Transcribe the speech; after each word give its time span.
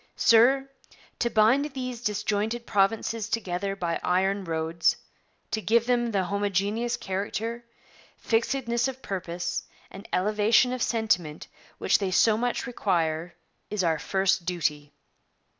Sir, 0.15 0.67
to 1.19 1.29
bind 1.29 1.65
these 1.75 2.01
disjointed 2.01 2.65
provinces 2.65 3.29
together 3.29 3.75
by 3.75 3.99
iron 4.03 4.43
roads; 4.45 4.95
to 5.51 5.61
give 5.61 5.85
them 5.85 6.09
the 6.09 6.23
homogeneous 6.23 6.97
character, 6.97 7.63
fixedness 8.17 8.87
of 8.87 9.03
purpose, 9.03 9.63
and 9.91 10.09
elevation 10.11 10.73
of 10.73 10.81
sentiment, 10.81 11.47
which 11.77 11.99
they 11.99 12.09
so 12.09 12.35
much 12.35 12.65
require, 12.65 13.35
is 13.69 13.83
our 13.83 13.99
first 13.99 14.43
duty. 14.43 14.91